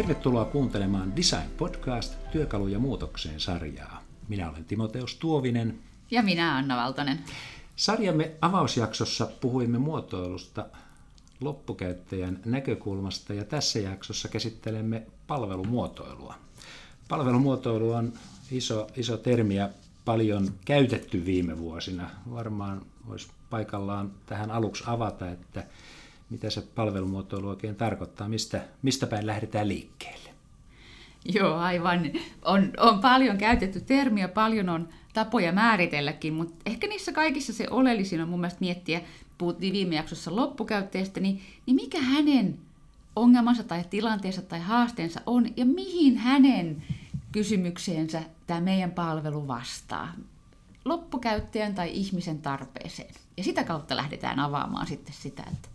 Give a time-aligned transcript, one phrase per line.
[0.00, 4.02] Tervetuloa kuuntelemaan Design Podcast työkaluja muutokseen sarjaa.
[4.28, 5.78] Minä olen Timoteus Tuovinen.
[6.10, 7.18] Ja minä Anna Valtonen.
[7.76, 10.66] Sarjamme avausjaksossa puhuimme muotoilusta
[11.40, 16.34] loppukäyttäjän näkökulmasta ja tässä jaksossa käsittelemme palvelumuotoilua.
[17.08, 18.12] Palvelumuotoilu on
[18.50, 19.68] iso, iso termi ja
[20.04, 22.10] paljon käytetty viime vuosina.
[22.30, 25.64] Varmaan olisi paikallaan tähän aluksi avata, että
[26.30, 30.30] mitä se palvelumuotoilu oikein tarkoittaa, mistä, mistä päin lähdetään liikkeelle.
[31.24, 32.10] Joo, aivan.
[32.44, 38.20] On, on paljon käytetty termiä, paljon on tapoja määritelläkin, mutta ehkä niissä kaikissa se oleellisin
[38.20, 39.00] on mun mielestä miettiä,
[39.38, 42.58] puhuttiin viime jaksossa loppukäyttäjästä, niin, niin mikä hänen
[43.16, 46.82] ongelmansa tai tilanteensa tai haasteensa on ja mihin hänen
[47.32, 50.12] kysymykseensä tämä meidän palvelu vastaa
[50.84, 53.14] loppukäyttäjän tai ihmisen tarpeeseen.
[53.36, 55.68] Ja sitä kautta lähdetään avaamaan sitten sitä, että...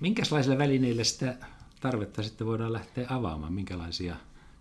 [0.00, 1.34] Minkälaisilla välineillä sitä
[1.80, 3.52] tarvetta sitten voidaan lähteä avaamaan?
[3.52, 4.16] Minkälaisia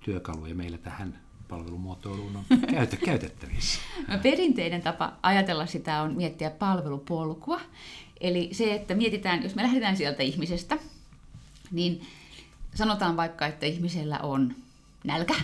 [0.00, 2.44] työkaluja meillä tähän palvelumuotoiluun on
[3.04, 3.80] käytettävissä?
[4.08, 7.60] No, perinteinen tapa ajatella sitä on miettiä palvelupolkua.
[8.20, 10.78] Eli se, että mietitään, jos me lähdetään sieltä ihmisestä,
[11.70, 12.06] niin
[12.74, 14.54] sanotaan vaikka, että ihmisellä on
[15.04, 15.34] nälkä,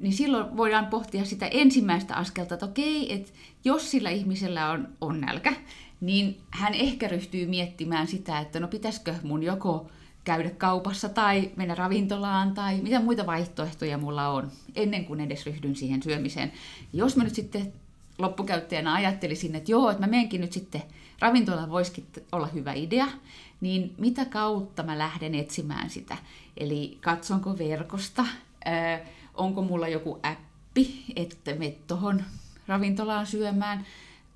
[0.00, 3.32] niin silloin voidaan pohtia sitä ensimmäistä askelta, että okei, että
[3.64, 5.52] jos sillä ihmisellä on, on nälkä,
[6.00, 9.86] niin hän ehkä ryhtyy miettimään sitä, että no pitäisikö mun joko
[10.24, 15.76] käydä kaupassa tai mennä ravintolaan tai mitä muita vaihtoehtoja mulla on, ennen kuin edes ryhdyn
[15.76, 16.52] siihen syömiseen.
[16.92, 17.72] Jos mä nyt sitten
[18.18, 20.82] loppukäyttäjänä ajattelisin, että joo, että mä menenkin nyt sitten
[21.18, 23.06] ravintolaan voisikin olla hyvä idea,
[23.60, 26.16] niin mitä kautta mä lähden etsimään sitä?
[26.56, 28.26] Eli katsonko verkosta,
[29.34, 32.24] onko mulla joku appi, että me tuohon
[32.66, 33.86] ravintolaan syömään,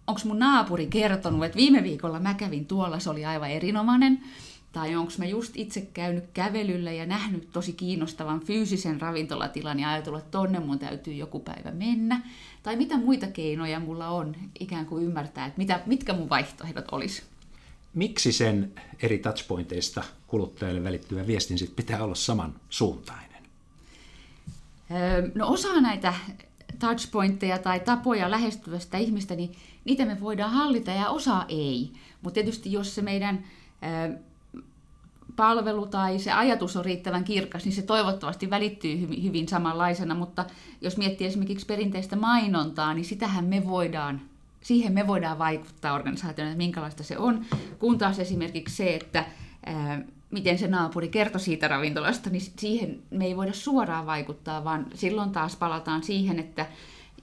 [0.07, 4.21] onko mun naapuri kertonut, että viime viikolla mä kävin tuolla, se oli aivan erinomainen,
[4.73, 10.21] tai onko mä just itse käynyt kävelyllä ja nähnyt tosi kiinnostavan fyysisen ravintolatilan ja ajatellut,
[10.21, 12.23] että tonne mun täytyy joku päivä mennä,
[12.63, 17.23] tai mitä muita keinoja mulla on ikään kuin ymmärtää, että mitä, mitkä mun vaihtoehdot olisi.
[17.95, 23.38] Miksi sen eri touchpointeista kuluttajalle välittyvä viestin sit pitää olla samansuuntainen?
[25.35, 26.15] No osa näitä
[26.79, 29.53] touchpointteja tai tapoja lähestyä sitä ihmistä, niin
[29.85, 31.93] niitä me voidaan hallita ja osa ei.
[32.23, 33.45] Mutta tietysti jos se meidän
[35.37, 40.45] palvelu tai se ajatus on riittävän kirkas, niin se toivottavasti välittyy hyvin, samanlaisena, mutta
[40.81, 44.21] jos miettii esimerkiksi perinteistä mainontaa, niin sitähän me voidaan,
[44.61, 47.45] siihen me voidaan vaikuttaa organisaationa, että minkälaista se on,
[47.79, 49.25] kun taas esimerkiksi se, että
[50.31, 55.31] miten se naapuri kertoi siitä ravintolasta, niin siihen me ei voida suoraan vaikuttaa, vaan silloin
[55.31, 56.67] taas palataan siihen, että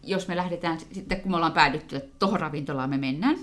[0.03, 3.37] jos me lähdetään, sitten kun me ollaan päädytty, että tuohon ravintolaan me mennään,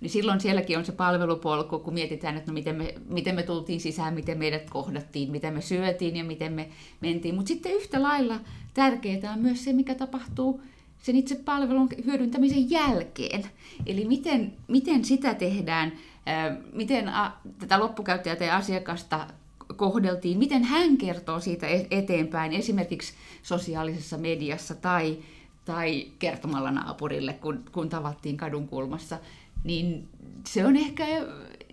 [0.00, 3.80] niin silloin sielläkin on se palvelupolku, kun mietitään, että no miten, me, miten me tultiin
[3.80, 6.68] sisään, miten meidät kohdattiin, miten me syötiin ja miten me
[7.00, 7.34] mentiin.
[7.34, 8.40] Mutta sitten yhtä lailla
[8.74, 10.60] tärkeää on myös se, mikä tapahtuu
[11.02, 13.44] sen itse palvelun hyödyntämisen jälkeen.
[13.86, 15.92] Eli miten, miten sitä tehdään
[16.72, 17.12] miten
[17.58, 19.26] tätä loppukäyttäjää tai asiakasta
[19.76, 25.18] kohdeltiin, miten hän kertoo siitä e-, eteenpäin, esimerkiksi sosiaalisessa mediassa tai,
[25.64, 29.18] tai kertomalla naapurille, kun, kun tavattiin kadun kulmassa,
[29.64, 30.08] niin
[30.46, 31.06] se on ehkä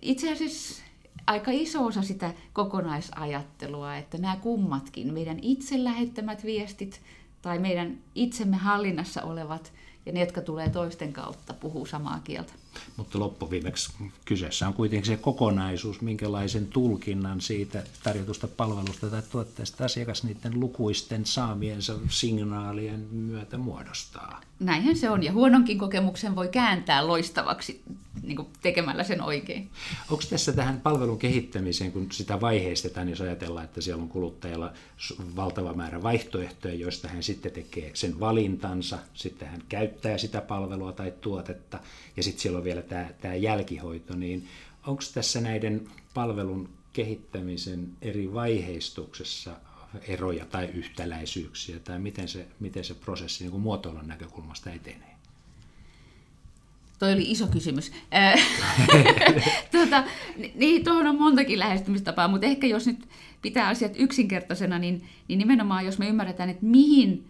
[0.02, 0.84] itse asiassa
[1.28, 7.02] aika iso osa sitä kokonaisajattelua, että nämä kummatkin, meidän itse lähettämät viestit
[7.42, 9.74] tai meidän itsemme hallinnassa olevat
[10.06, 12.54] ja ne, jotka tulee toisten kautta, puhuu samaa kieltä.
[12.98, 13.94] Mutta loppuviimeksi
[14.26, 21.26] kyseessä on kuitenkin se kokonaisuus, minkälaisen tulkinnan siitä tarjotusta palvelusta tai tuotteesta asiakas niiden lukuisten
[21.26, 24.42] saamiensa signaalien myötä muodostaa.
[24.60, 27.84] Näinhän se on, ja huononkin kokemuksen voi kääntää loistavaksi
[28.30, 29.70] niin kuin tekemällä sen oikein.
[30.10, 34.74] Onko tässä tähän palvelun kehittämiseen, kun sitä vaiheistetaan, jos ajatellaan, että siellä on kuluttajalla
[35.36, 41.14] valtava määrä vaihtoehtoja, joista hän sitten tekee sen valintansa, sitten hän käyttää sitä palvelua tai
[41.22, 41.80] tuotetta,
[42.18, 44.48] ja sitten siellä on vielä tämä, tämä jälkihoito, niin
[44.88, 49.52] onko tässä näiden palvelun kehittämisen eri vaiheistuksessa
[50.08, 55.09] eroja tai yhtäläisyyksiä, tai miten se, miten se prosessi niin muotoilun näkökulmasta etenee?
[57.00, 57.92] Toi oli iso kysymys.
[59.72, 60.04] tuota,
[60.56, 63.08] niin, tuohon on montakin lähestymistapaa, mutta ehkä jos nyt
[63.42, 67.26] pitää asiat yksinkertaisena, niin, niin nimenomaan jos me ymmärretään, että mihin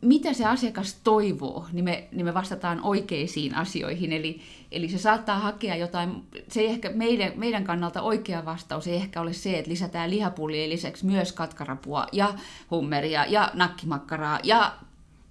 [0.00, 4.12] mitä se asiakas toivoo, niin me, niin me vastataan oikeisiin asioihin.
[4.12, 4.40] Eli,
[4.72, 9.20] eli se saattaa hakea jotain, se ei ehkä meidän, meidän kannalta oikea vastaus ei ehkä
[9.20, 12.34] ole se, että lisätään lihapullien lisäksi myös katkarapua ja
[12.70, 14.74] hummeria ja nakkimakkaraa ja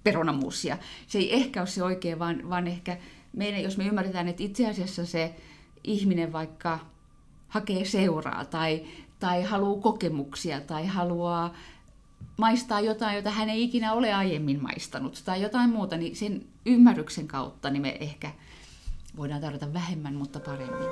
[0.04, 0.78] perunamuusia.
[1.06, 2.96] Se ei ehkä ole se oikea, vaan, vaan ehkä
[3.32, 5.34] meidän, jos me ymmärretään, että itse asiassa se
[5.84, 6.78] ihminen vaikka
[7.48, 8.82] hakee seuraa tai,
[9.20, 11.54] tai haluaa kokemuksia tai haluaa
[12.36, 17.28] maistaa jotain, jota hän ei ikinä ole aiemmin maistanut tai jotain muuta, niin sen ymmärryksen
[17.28, 18.32] kautta niin me ehkä
[19.16, 20.88] voidaan tarjota vähemmän, mutta paremmin.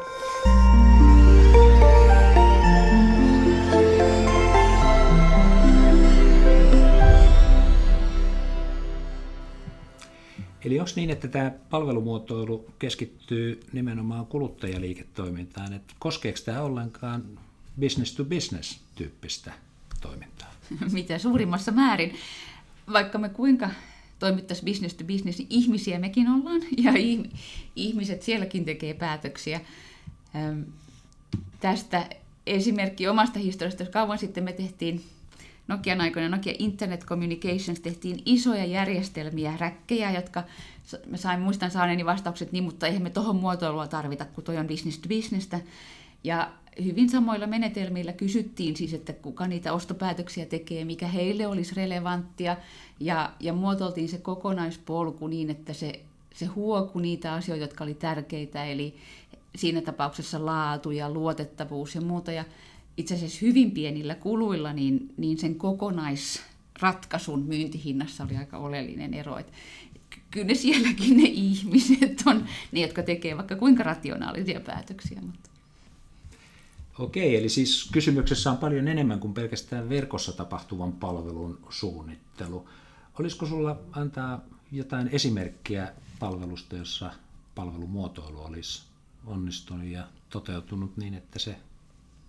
[10.90, 17.24] Onko niin, että tämä palvelumuotoilu keskittyy nimenomaan kuluttajaliiketoimintaan, että koskeeko tämä ollenkaan
[17.80, 19.52] business to business tyyppistä
[20.00, 20.52] toimintaa?
[20.92, 22.14] Mitä suurimmassa määrin.
[22.92, 23.70] Vaikka me kuinka
[24.18, 26.92] toimittaisiin business to business, niin ihmisiä mekin ollaan ja
[27.76, 29.60] ihmiset sielläkin tekee päätöksiä.
[31.60, 32.06] Tästä
[32.46, 35.04] esimerkki omasta historiasta, kauan sitten me tehtiin
[35.70, 40.42] Nokian aikoina Nokia Internet Communications tehtiin isoja järjestelmiä, räkkejä, jotka
[41.06, 44.66] mä sain, muistan saaneeni vastaukset niin, mutta eihän me tuohon muotoilua tarvita, kun toi on
[44.66, 45.60] business to businessta.
[46.24, 46.50] Ja
[46.84, 52.56] hyvin samoilla menetelmillä kysyttiin siis, että kuka niitä ostopäätöksiä tekee, mikä heille olisi relevanttia,
[53.00, 56.00] ja, ja muotoiltiin se kokonaispolku niin, että se,
[56.34, 58.94] se huoku niitä asioita, jotka oli tärkeitä, eli
[59.56, 62.32] siinä tapauksessa laatu ja luotettavuus ja muuta.
[62.32, 62.44] Ja
[62.96, 69.38] itse asiassa hyvin pienillä kuluilla, niin, niin sen kokonaisratkaisun myyntihinnassa oli aika oleellinen ero.
[69.38, 69.52] Et
[70.30, 75.20] kyllä ne sielläkin ne ihmiset on ne, jotka tekee vaikka kuinka rationaalisia päätöksiä.
[75.20, 75.50] Mutta.
[76.98, 82.68] Okei, eli siis kysymyksessä on paljon enemmän kuin pelkästään verkossa tapahtuvan palvelun suunnittelu.
[83.18, 84.40] Olisiko sulla antaa
[84.72, 87.12] jotain esimerkkiä palvelusta, jossa
[87.54, 88.82] palvelumuotoilu olisi
[89.26, 91.56] onnistunut ja toteutunut niin, että se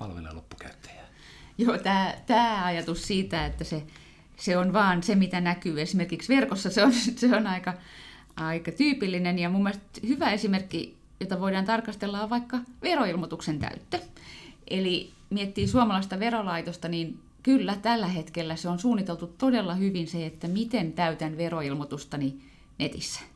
[0.01, 1.06] palvelee loppukäyttäjää.
[1.57, 3.83] Joo, tämä, tämä ajatus siitä, että se,
[4.38, 7.74] se on vaan se, mitä näkyy esimerkiksi verkossa, se on, se on aika,
[8.36, 14.00] aika tyypillinen ja mun mielestä hyvä esimerkki, jota voidaan tarkastella on vaikka veroilmoituksen täyttö.
[14.69, 20.48] Eli miettii suomalaista verolaitosta, niin kyllä tällä hetkellä se on suunniteltu todella hyvin se, että
[20.48, 22.42] miten täytän veroilmoitustani
[22.80, 23.31] netissä.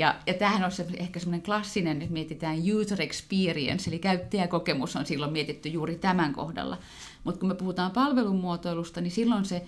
[0.00, 5.06] Ja, ja tämähän on se, ehkä semmoinen klassinen, että mietitään user experience, eli käyttäjäkokemus on
[5.06, 6.78] silloin mietitty juuri tämän kohdalla.
[7.24, 9.62] Mutta kun me puhutaan palvelumuotoilusta, niin silloin se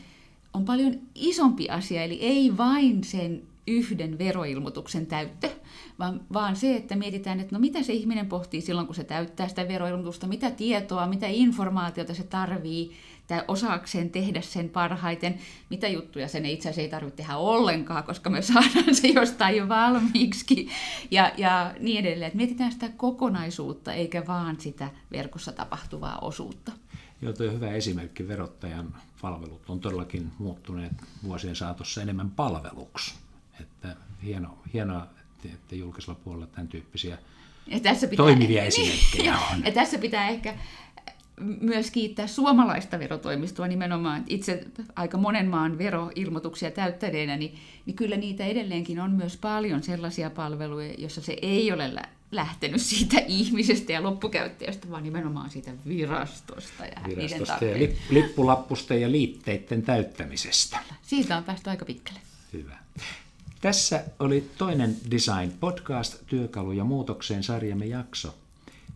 [0.55, 5.51] on paljon isompi asia, eli ei vain sen yhden veroilmoituksen täyttö,
[5.99, 9.49] vaan, vaan se, että mietitään, että no mitä se ihminen pohtii silloin, kun se täyttää
[9.49, 12.93] sitä veroilmoitusta, mitä tietoa, mitä informaatiota se tarvii,
[13.27, 15.39] tai osaakseen tehdä sen parhaiten,
[15.71, 19.69] mitä juttuja sen itse asiassa ei tarvitse tehdä ollenkaan, koska me saadaan se jostain jo
[19.69, 20.69] valmiiksi
[21.11, 22.29] ja, ja niin edelleen.
[22.29, 26.73] Et mietitään sitä kokonaisuutta eikä vaan sitä verkossa tapahtuvaa osuutta.
[27.23, 28.29] Joo, tuo hyvä esimerkki.
[28.29, 30.93] Verottajan palvelut on todellakin muuttuneet
[31.25, 33.15] vuosien saatossa enemmän palveluksi.
[33.61, 35.07] Että hieno, hienoa,
[35.49, 37.19] että julkisella puolella tämän tyyppisiä
[37.67, 39.65] ja tässä pitää, toimivia esimerkkejä on.
[39.65, 40.55] Ja tässä pitää ehkä
[41.61, 44.25] myös kiittää suomalaista verotoimistoa nimenomaan.
[44.27, 44.67] Itse
[44.97, 47.55] aika monen maan veroilmoituksia täyttäneenä, niin,
[47.87, 51.93] niin kyllä niitä edelleenkin on myös paljon sellaisia palveluja, joissa se ei ole
[52.33, 59.83] lähtenyt siitä ihmisestä ja loppukäyttäjästä, vaan nimenomaan siitä virastosta ja virastosta ja lippulappusten ja liitteiden
[59.83, 60.79] täyttämisestä.
[61.03, 62.21] Siitä on päästy aika pitkälle.
[62.53, 62.79] Hyvä.
[63.63, 68.35] Tässä oli toinen Design Podcast, työkalu ja muutokseen sarjamme jakso.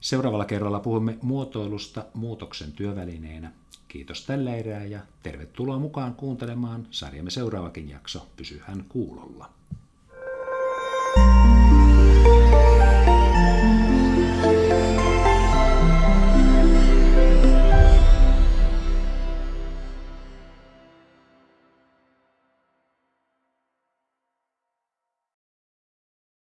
[0.00, 3.52] Seuraavalla kerralla puhumme muotoilusta muutoksen työvälineenä.
[3.88, 8.26] Kiitos tällä erää ja tervetuloa mukaan kuuntelemaan sarjamme seuraavakin jakso.
[8.36, 9.50] Pysyhän kuulolla.